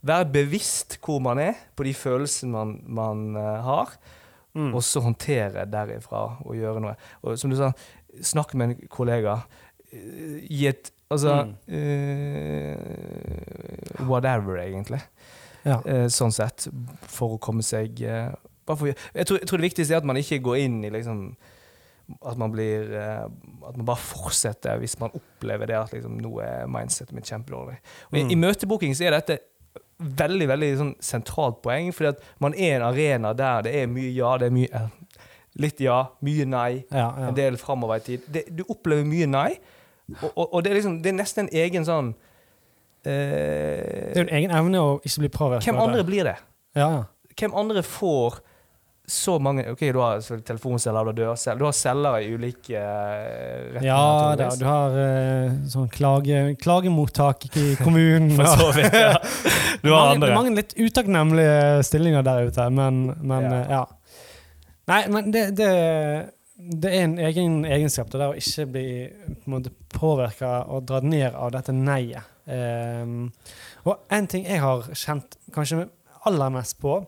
være 0.03 0.31
bevisst 0.31 0.99
hvor 1.03 1.19
man 1.21 1.37
er, 1.39 1.53
på 1.75 1.83
de 1.83 1.93
følelsene 1.93 2.51
man, 2.51 2.81
man 2.87 3.35
eh, 3.35 3.61
har, 3.61 3.97
Mm. 4.55 4.73
og 4.73 4.81
så 4.81 5.01
håndtere 5.03 5.67
derifra 5.69 6.39
og 6.43 6.55
gjøre 6.55 6.79
noe. 6.81 6.95
Og 7.23 7.37
som 7.37 7.49
du 7.51 7.55
sa, 7.55 7.71
snakk 8.21 8.55
med 8.55 8.69
en 8.71 8.87
kollega. 8.89 9.43
Gi 9.93 10.65
et 10.67 10.91
Altså 11.11 11.53
eh, 11.69 12.75
Whatever, 14.07 14.57
egentlig. 14.59 14.99
Ja. 15.65 15.79
Uh, 15.85 16.07
sånn 16.11 16.31
sett. 16.35 16.67
For 17.11 17.35
å 17.35 17.39
komme 17.39 17.63
seg 17.65 17.99
bare 17.99 18.37
for, 18.75 18.88
jeg, 18.91 19.25
tror, 19.27 19.38
jeg 19.39 19.47
tror 19.47 19.57
det 19.62 19.67
viktigste 19.69 19.93
er 19.95 20.01
at 20.01 20.07
man 20.09 20.17
ikke 20.19 20.41
går 20.43 20.57
inn 20.65 20.81
i 20.83 20.89
liksom 20.91 21.21
At 22.24 22.38
man 22.39 22.51
blir 22.51 22.91
eh, 22.95 23.25
At 23.67 23.75
man 23.77 23.86
bare 23.86 24.00
fortsetter 24.00 24.77
hvis 24.79 25.00
man 25.00 25.12
opplever 25.15 25.67
det 25.67 25.75
at 25.75 25.93
liksom, 25.93 26.17
nå 26.24 26.39
er 26.43 26.67
mindsetet 26.71 27.13
mitt 27.15 27.27
kjempedårlig. 27.27 27.77
Og 28.12 28.17
i, 28.17 28.24
Mm. 28.24 28.31
I 28.31 28.36
møtebooking 28.36 28.95
så 28.95 29.07
er 29.07 29.12
dette 29.19 29.39
veldig 29.97 30.47
veldig 30.47 30.69
sånn 30.77 30.93
sentralt 31.01 31.62
poeng, 31.65 31.89
fordi 31.93 32.12
at 32.13 32.19
man 32.39 32.53
er 32.53 32.75
en 32.77 32.86
arena 32.86 33.31
der 33.33 33.63
det 33.65 33.74
er 33.81 33.88
mye 33.89 34.12
ja, 34.13 34.36
det 34.38 34.47
er 34.51 34.55
mye 34.55 34.69
eh, 34.71 34.88
Litt 35.57 35.79
ja, 35.81 36.03
mye 36.21 36.45
nei, 36.45 36.83
Ja, 36.91 37.07
ja. 37.17 37.27
en 37.31 37.36
del 37.36 37.55
framover 37.57 37.97
i 37.97 38.03
tid. 38.05 38.25
Det, 38.29 38.43
du 38.53 38.62
opplever 38.69 39.01
mye 39.09 39.25
nei, 39.25 39.55
og, 40.21 40.29
og, 40.38 40.53
og 40.53 40.63
det, 40.63 40.69
er 40.71 40.75
liksom, 40.77 41.00
det 41.01 41.09
er 41.09 41.15
nesten 41.17 41.47
en 41.47 41.53
egen 41.65 41.83
sånn 41.88 42.12
Det 43.03 43.13
eh, 43.13 44.12
er 44.13 44.19
jo 44.21 44.25
en 44.27 44.36
egen 44.38 44.53
evne 44.53 44.81
å 44.83 44.91
ikke 45.01 45.24
bli 45.25 45.29
påvirket. 45.33 45.65
Hvem 45.69 45.81
andre 45.81 46.03
blir 46.07 46.27
det? 46.29 46.36
Ja, 46.77 46.88
ja. 46.93 47.03
Hvem 47.38 47.53
andre 47.57 47.81
får 47.86 48.39
så 49.07 49.37
mange 49.39 49.63
Ok, 49.71 49.79
du 49.95 49.99
har 50.01 50.19
selvfølgelig 50.19 50.47
telefonceller, 50.49 51.05
du 51.05 51.11
har 51.11 51.17
dørceller, 51.19 51.59
du 51.61 51.65
har 51.65 51.75
celler 51.77 52.17
i 52.19 52.31
ulike 52.35 52.75
eh, 52.75 53.67
retninger. 53.73 53.87
Ja 53.87 54.35
da, 54.35 54.49
du 54.59 54.65
har 54.67 54.97
uh, 54.97 55.53
sånn 55.71 55.87
klage, 55.93 56.41
klagemottak 56.59 57.47
i 57.55 57.69
kommunen. 57.85 58.33
For 58.35 58.51
så 58.59 58.71
vidt, 58.75 58.97
ja. 58.97 59.13
Du 59.83 59.93
har 59.93 60.09
mange, 60.09 60.17
andre. 60.17 60.33
mange 60.35 60.55
litt 60.57 60.73
utakknemlige 60.75 61.85
stillinger 61.87 62.25
der 62.27 62.49
ute, 62.49 62.67
men, 62.73 63.05
men 63.21 63.47
Ja. 63.47 63.61
ja. 63.61 63.69
ja. 63.77 63.85
Nei, 64.87 65.01
men 65.11 65.31
det, 65.35 65.49
det, 65.59 65.71
det 66.55 66.91
er 66.95 67.03
en 67.03 67.17
egen 67.19 67.59
egenskap 67.67 68.07
det 68.11 68.21
der 68.21 68.31
å 68.31 68.39
ikke 68.39 68.65
bli 68.71 68.87
på 69.11 69.49
en 69.49 69.55
måte 69.57 69.73
påvirka 69.91 70.61
og 70.71 70.85
dratt 70.87 71.07
ned 71.07 71.35
av 71.35 71.51
dette 71.55 71.75
nei-et. 71.75 72.23
Ehm, 72.47 73.33
og 73.83 74.05
en 74.15 74.27
ting 74.31 74.47
jeg 74.47 74.63
har 74.63 74.87
kjent 74.95 75.35
kanskje 75.55 75.89
aller 76.27 76.53
mest 76.55 76.77
på, 76.79 77.01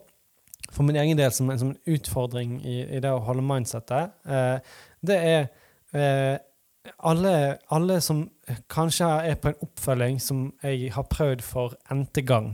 for 0.72 0.86
min 0.86 1.00
egen 1.00 1.18
del 1.18 1.32
som 1.36 1.50
en 1.50 1.62
sånn 1.62 1.78
utfordring 1.90 2.60
i, 2.62 2.82
i 2.98 3.02
det 3.04 3.12
å 3.14 3.24
holde 3.26 3.46
mindsettet, 3.46 4.14
eh, 4.30 4.78
det 5.06 5.18
er 5.18 5.42
eh, 5.96 6.38
alle, 7.06 7.34
alle 7.74 8.00
som 8.02 8.24
kanskje 8.72 9.10
er 9.30 9.38
på 9.42 9.52
en 9.52 9.62
oppfølging 9.66 10.20
som 10.24 10.46
jeg 10.64 10.94
har 10.96 11.08
prøvd 11.12 11.44
for 11.46 11.76
n-te 11.94 12.24
gang. 12.26 12.54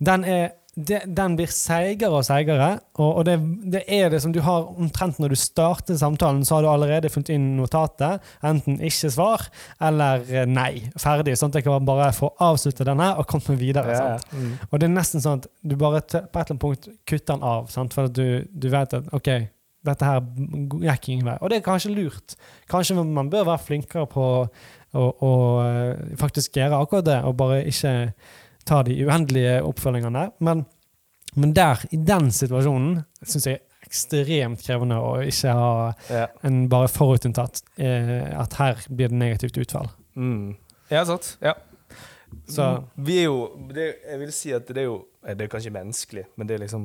Den, 0.00 0.24
er, 0.24 0.52
det, 0.86 1.00
den 1.16 1.34
blir 1.38 1.50
seigere 1.52 2.20
og 2.20 2.24
seigere, 2.26 2.68
og, 2.96 3.20
og 3.20 3.24
det, 3.28 3.36
det 3.72 3.82
er 3.90 4.10
det 4.12 4.20
som 4.24 4.32
du 4.34 4.40
har 4.44 4.68
omtrent 4.70 5.20
når 5.20 5.34
du 5.34 5.38
starter 5.40 5.98
samtalen, 5.98 6.42
så 6.46 6.56
har 6.56 6.64
du 6.64 6.70
allerede 6.72 7.10
funnet 7.12 7.32
inn 7.34 7.46
notatet. 7.58 8.24
Enten 8.46 8.80
ikke 8.86 9.12
svar 9.14 9.46
eller 9.82 10.24
eh, 10.28 10.48
nei. 10.48 10.86
Ferdig. 11.00 11.36
Sånn 11.38 11.52
at 11.52 11.60
jeg 11.60 11.68
kan 11.68 11.86
bare 11.88 12.10
få 12.16 12.32
avslutte 12.42 12.86
denne 12.88 13.12
og 13.20 13.28
komme 13.30 13.56
videre. 13.60 13.96
Ja, 13.96 14.10
ja. 14.16 14.34
Mm. 14.34 14.52
Og 14.70 14.76
det 14.80 14.88
er 14.88 14.94
nesten 14.96 15.24
sånn 15.24 15.42
at 15.42 15.48
du 15.62 15.76
bare 15.80 16.02
på 16.02 16.18
et 16.18 16.20
eller 16.20 16.44
annet 16.46 16.64
punkt 16.66 16.90
kutter 17.08 17.34
den 17.34 17.46
av, 17.46 17.70
sant? 17.72 17.96
for 17.96 18.10
at 18.10 18.16
du, 18.16 18.44
du 18.50 18.68
vet 18.72 18.94
at 18.96 19.10
OK, 19.16 19.30
dette 19.86 20.10
her 20.10 20.20
gikk 20.90 21.08
ingen 21.12 21.30
vei. 21.30 21.38
Og 21.40 21.50
det 21.50 21.60
er 21.60 21.66
kanskje 21.66 21.94
lurt. 21.94 22.36
Kanskje 22.70 22.98
man 23.00 23.32
bør 23.32 23.48
være 23.48 23.64
flinkere 23.64 24.06
på 24.10 24.26
å, 24.44 25.06
å 25.06 25.32
eh, 25.64 26.14
faktisk 26.20 26.58
gjøre 26.58 26.82
akkurat 26.82 27.06
det, 27.06 27.18
og 27.24 27.36
bare 27.40 27.62
ikke 27.70 27.94
ta 28.70 28.82
de 28.86 28.94
uendelige 29.04 29.56
oppfølgingene. 29.66 30.28
Men, 30.46 30.64
men 31.34 31.54
der, 31.56 31.82
i 31.90 31.98
den 32.06 32.30
situasjonen, 32.34 33.00
syns 33.22 33.48
jeg 33.50 33.58
er 33.58 33.66
ekstremt 33.90 34.62
krevende 34.62 34.98
å 35.02 35.16
ikke 35.26 35.54
ha 35.56 35.70
Ja. 36.10 36.26
en 36.46 36.62
bare 36.70 36.90
forutinntatt 36.92 37.62
eh, 37.80 38.28
at 38.38 38.54
her 38.60 38.84
blir 38.90 39.10
det 39.10 39.18
negativt 39.18 39.58
utfall. 39.62 39.88
Mm. 40.14 40.54
ja, 40.92 41.02
sant. 41.08 41.34
Ja. 41.42 41.56
Så 42.50 42.64
Vi 42.94 43.16
er 43.18 43.24
jo 43.26 43.38
det, 43.74 43.86
Jeg 44.06 44.18
vil 44.20 44.30
si 44.34 44.52
at 44.54 44.68
det 44.70 44.82
er 44.84 44.86
jo 44.86 44.96
eh, 45.26 45.34
Det 45.34 45.46
er 45.46 45.50
kanskje 45.50 45.72
menneskelig, 45.74 46.24
men 46.38 46.46
det 46.46 46.54
er 46.54 46.62
liksom 46.62 46.84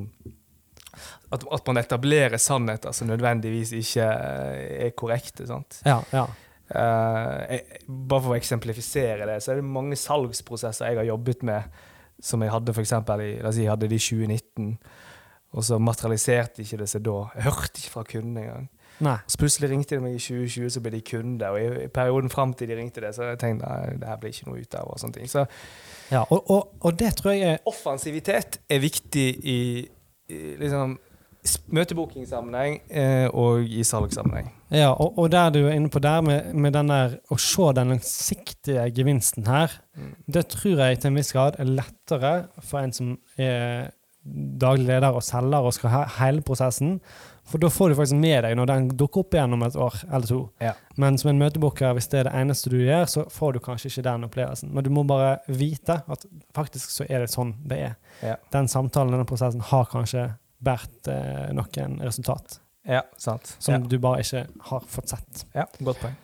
at, 1.30 1.42
at 1.52 1.66
man 1.68 1.76
etablerer 1.78 2.38
sannheter 2.40 2.94
som 2.96 3.06
nødvendigvis 3.10 3.70
ikke 3.76 4.06
eh, 4.08 4.86
er 4.88 4.90
korrekte. 4.96 5.46
sant? 5.46 5.80
ja, 5.86 6.00
ja. 6.14 6.24
Eh, 6.74 7.40
jeg, 7.52 7.82
bare 7.86 8.22
for 8.24 8.34
å 8.34 8.38
eksemplifisere 8.38 9.28
det, 9.28 9.40
så 9.42 9.52
er 9.52 9.60
det 9.60 9.68
mange 9.68 9.98
salgsprosesser 10.00 10.90
jeg 10.90 11.00
har 11.00 11.10
jobbet 11.12 11.44
med, 11.46 11.82
som 12.22 12.42
jeg 12.42 12.50
hadde 12.50 12.74
for 12.74 12.82
i, 13.22 13.32
la 13.42 13.50
oss 13.50 13.58
si, 13.58 13.66
jeg 13.66 13.70
hadde 13.70 13.90
det 13.90 13.98
i 14.00 14.06
2019, 14.06 14.72
og 15.56 15.64
så 15.64 15.78
materialiserte 15.78 16.64
ikke 16.64 16.80
det 16.80 16.88
seg 16.90 17.04
da. 17.06 17.18
Jeg 17.36 17.46
hørte 17.46 17.80
ikke 17.80 17.92
fra 17.92 18.04
kunden 18.08 18.40
engang. 18.40 18.66
Nei. 19.04 19.16
Så 19.28 19.38
plutselig 19.40 19.68
ringte 19.70 19.96
de 19.96 20.02
meg 20.02 20.16
i 20.16 20.20
2020, 20.20 20.70
så 20.72 20.82
ble 20.84 20.94
de 20.94 21.02
kunde, 21.04 21.50
og 21.52 21.58
i, 21.60 21.88
perioden 21.92 22.32
fram 22.32 22.54
til 22.56 22.70
de 22.70 22.78
ringte 22.78 23.02
det, 23.04 23.12
så 23.16 23.30
jeg 23.30 23.40
tenkte 23.42 23.68
nei, 23.68 23.98
det 24.00 24.08
her 24.08 24.20
blir 24.20 24.32
ikke 24.32 24.48
noe 24.48 24.62
ut 24.62 24.78
av. 24.78 24.92
og 24.92 25.02
sånne 25.02 25.18
ting. 25.18 25.30
Så 25.30 25.44
Ja, 26.10 26.22
og, 26.22 26.50
og, 26.50 26.76
og 26.80 26.98
det 26.98 27.16
tror 27.18 27.34
jeg 27.34 27.56
er 27.56 27.68
offensivitet 27.68 28.60
er 28.70 28.78
viktig 28.82 29.26
i, 29.42 29.58
i 30.30 30.40
liksom, 30.60 30.96
møtebookingsammenheng 31.72 32.80
eh, 32.90 33.26
og 33.32 33.64
i 33.68 33.84
salgssammenheng. 33.86 34.52
Ja, 34.74 34.90
og, 34.92 35.18
og 35.18 35.30
der 35.30 35.50
du 35.54 35.60
er 35.66 35.76
inne 35.76 35.90
på 35.92 36.02
der, 36.02 36.20
med, 36.26 36.52
med 36.54 36.74
den 36.74 36.90
der 36.90 37.18
å 37.30 37.38
se 37.40 37.68
den 37.78 37.92
langsiktige 37.94 38.88
gevinsten 38.96 39.46
her, 39.50 39.80
Mm. 39.96 40.10
det 40.28 40.42
tror 40.52 40.76
jeg 40.82 40.98
til 41.00 41.08
en 41.08 41.14
viss 41.16 41.30
grad 41.32 41.54
er 41.56 41.64
lettere 41.64 42.30
for 42.60 42.82
en 42.84 42.90
som 42.92 43.14
er 43.40 43.86
daglig 44.60 44.84
leder 44.90 45.14
og 45.16 45.22
selger 45.24 45.64
og 45.64 45.72
skal 45.72 45.88
ha 45.94 46.02
hele 46.18 46.42
prosessen. 46.44 46.98
For 47.48 47.62
da 47.62 47.70
får 47.72 47.88
du 47.88 47.96
faktisk 47.96 48.18
med 48.20 48.42
deg 48.44 48.56
når 48.58 48.66
den 48.68 48.88
dukker 48.98 49.22
opp 49.22 49.32
igjen 49.38 49.54
om 49.56 49.62
et 49.64 49.76
år 49.80 49.96
eller 50.10 50.26
to. 50.28 50.40
Ja. 50.60 50.74
Men 51.00 51.16
som 51.16 51.30
en 51.30 51.38
møtebooker, 51.40 51.94
hvis 51.96 52.10
det 52.12 52.20
er 52.20 52.28
det 52.28 52.34
eneste 52.42 52.72
du 52.74 52.76
gjør, 52.82 53.06
så 53.08 53.24
får 53.32 53.54
du 53.56 53.60
kanskje 53.64 53.88
ikke 53.88 54.04
den 54.10 54.26
opplevelsen. 54.28 54.74
Men 54.76 54.84
du 54.84 54.90
må 54.92 55.04
bare 55.08 55.38
vite 55.48 56.00
at 56.10 56.26
faktisk 56.58 56.90
så 56.92 57.06
er 57.08 57.22
det 57.24 57.30
sånn 57.32 57.54
det 57.64 57.78
er. 57.86 57.94
Ja. 58.20 58.34
Den 58.52 58.68
samtalen, 58.68 59.14
denne 59.16 59.24
prosessen, 59.30 59.62
har 59.72 59.86
kanskje 59.88 60.26
båret 60.58 61.08
eh, 61.12 61.50
noen 61.56 61.98
resultat 62.02 62.60
Ja, 62.86 63.02
sant. 63.18 63.56
som 63.58 63.74
Ja. 63.74 63.78
du 63.80 63.98
bare 63.98 64.20
ikke 64.22 64.46
har 64.70 64.80
fått 64.86 65.08
sett. 65.08 65.44
ja, 65.54 65.64
godt 65.80 66.00
poeng. 66.00 66.14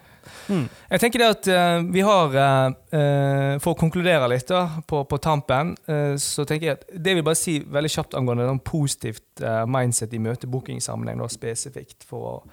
Mm. 0.49 0.69
Jeg 0.91 1.01
tenker 1.03 1.19
det 1.19 1.27
at 1.33 1.47
uh, 1.51 1.83
vi 1.91 2.01
har 2.07 2.35
eh, 2.37 3.59
For 3.59 3.73
å 3.73 3.79
konkludere 3.81 4.29
litt 4.31 4.47
da, 4.47 4.79
på, 4.87 5.01
på 5.11 5.19
tampen, 5.19 5.73
uh, 5.91 6.15
så 6.15 6.45
tenker 6.47 6.67
jeg 6.69 6.77
at 6.79 6.85
det 6.95 7.17
vil 7.17 7.25
bare 7.27 7.35
si 7.41 7.57
veldig 7.59 7.91
kjapt 7.91 8.15
angående 8.15 8.47
noen 8.47 8.61
positivt 8.63 9.43
mindset 9.67 10.15
i 10.15 10.21
møtebookingsammenheng, 10.23 11.25
spesifikt, 11.29 12.05
for 12.07 12.45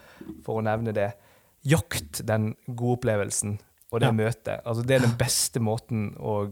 for 0.46 0.58
å 0.60 0.66
nevne 0.66 0.92
det. 0.98 1.12
Jakt 1.70 2.24
den 2.26 2.56
gode 2.66 2.98
opplevelsen 3.04 3.60
og 3.92 4.00
det 4.02 4.08
Ja. 4.10 4.12
møtet. 4.18 4.62
Altså, 4.66 4.82
det 4.86 4.96
er 4.96 5.06
den 5.06 5.18
beste 5.18 5.60
måten 5.60 6.16
å, 6.18 6.50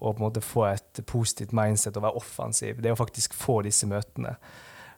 å 0.00 0.12
på 0.12 0.18
en 0.20 0.26
måte 0.26 0.40
få 0.44 0.64
et 0.72 1.00
positivt 1.06 1.52
mindset 1.52 1.96
og 1.96 2.02
være 2.06 2.16
offensiv. 2.20 2.80
Det 2.82 2.92
å 2.92 2.98
faktisk 2.98 3.34
få 3.36 3.60
disse 3.66 3.86
møtene. 3.86 4.36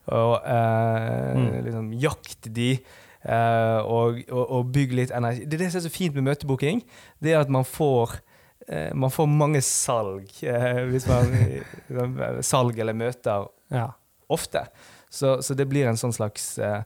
Og 0.07 0.35
eh, 0.45 1.33
Mm. 1.35 1.63
liksom 1.65 1.93
jakte 1.99 2.49
de. 2.53 2.71
eh, 3.23 3.79
og, 3.87 4.17
og, 4.31 4.49
og 4.51 4.71
bygge 4.75 4.95
litt 4.95 5.11
energi. 5.15 5.45
Det 5.45 5.53
er 5.55 5.63
det 5.65 5.71
som 5.71 5.79
er 5.79 5.85
så 5.87 5.93
fint 5.95 6.15
med 6.15 6.23
møtebooking. 6.27 6.81
Det 7.23 7.31
er 7.33 7.39
at 7.39 7.49
man 7.49 7.63
får 7.63 8.17
eh, 8.67 8.91
man 8.93 9.09
får 9.11 9.27
mange 9.31 9.61
salg 9.63 10.27
eh, 10.43 10.81
hvis 10.91 11.07
man 11.07 11.31
Salg 12.43 12.79
eller 12.79 12.93
møter 12.93 13.47
Ja. 13.71 13.87
ofte. 14.29 14.65
Så, 15.13 15.35
så 15.45 15.53
det 15.53 15.67
blir 15.69 15.85
en 15.85 15.97
sånn 15.99 16.13
slags 16.15 16.55
eh, 16.57 16.79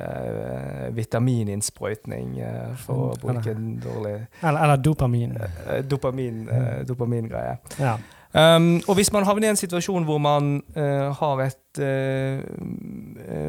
eh, 0.00 0.86
vitamininnsprøytning, 0.96 2.38
eh, 2.40 2.70
for 2.80 3.10
å 3.10 3.18
bruke 3.20 3.52
en 3.52 3.74
dårlig 3.82 4.14
Eller, 4.40 4.60
eller 4.64 4.80
dopamin. 4.80 5.34
eh, 5.36 5.82
dopamin, 5.84 6.38
eh, 6.48 6.78
dopamingreie. 6.88 7.58
Ja. 7.78 7.98
Um, 8.34 8.80
og 8.88 8.96
hvis 8.98 9.12
man 9.14 9.22
havner 9.28 9.46
i 9.46 9.50
en 9.52 9.60
situasjon 9.60 10.02
hvor 10.08 10.18
man 10.18 10.56
eh, 10.74 11.12
har 11.20 11.42
et 11.44 11.78
eh, 11.78 12.40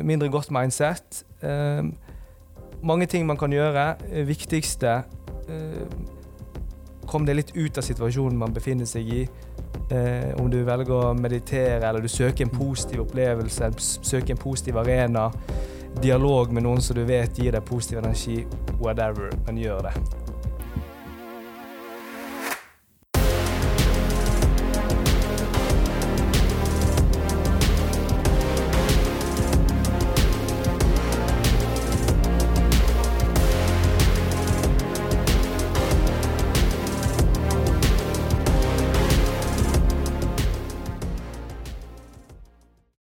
mindre 0.05 0.29
godt 0.29 0.51
mindset 0.53 1.23
eh, 1.41 1.81
Mange 2.85 3.07
ting 3.09 3.25
man 3.25 3.37
kan 3.39 3.49
gjøre. 3.55 3.95
Eh, 4.11 4.27
viktigste 4.27 4.91
eh, 5.49 5.87
Kom 7.09 7.25
deg 7.25 7.39
litt 7.39 7.55
ut 7.55 7.77
av 7.77 7.85
situasjonen 7.87 8.37
man 8.37 8.53
befinner 8.53 8.85
seg 8.89 9.09
i. 9.09 9.23
Eh, 9.89 10.41
om 10.41 10.49
du 10.49 10.63
velger 10.65 10.93
å 10.93 11.13
meditere, 11.13 11.83
eller 11.85 12.01
du 12.01 12.09
søker 12.09 12.47
en 12.47 12.53
positiv 12.53 13.03
opplevelse, 13.05 13.71
søker 14.01 14.33
en 14.33 14.41
positiv 14.41 14.77
arena. 14.81 15.29
Dialog 16.01 16.51
med 16.51 16.65
noen 16.65 16.81
som 16.81 16.97
du 16.97 17.05
vet 17.05 17.37
gir 17.37 17.53
deg 17.55 17.65
positiv 17.65 18.01
energi. 18.01 18.41
Whatever. 18.81 19.29
Men 19.45 19.61
gjør 19.61 19.89
det. 19.89 20.24